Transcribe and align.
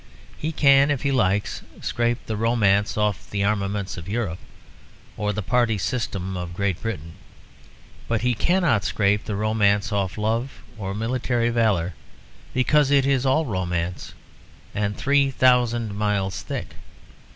He 0.35 0.51
can, 0.51 0.89
if 0.89 1.03
he 1.03 1.11
likes, 1.11 1.61
scrape 1.79 2.25
the 2.25 2.35
romance 2.35 2.97
off 2.97 3.29
the 3.29 3.43
armaments 3.43 3.97
of 3.97 4.09
Europe 4.09 4.39
or 5.15 5.31
the 5.31 5.43
party 5.43 5.77
system 5.77 6.35
of 6.35 6.55
Great 6.55 6.81
Britain. 6.81 7.13
But 8.07 8.21
he 8.21 8.33
cannot 8.33 8.83
scrape 8.83 9.25
the 9.25 9.35
romance 9.35 9.91
off 9.91 10.17
love 10.17 10.63
or 10.75 10.95
military 10.95 11.51
valour, 11.51 11.93
because 12.51 12.89
it 12.89 13.05
is 13.05 13.27
all 13.27 13.45
romance, 13.45 14.15
and 14.73 14.97
three 14.97 15.29
thousand 15.29 15.93
miles 15.93 16.41
thick. 16.41 16.69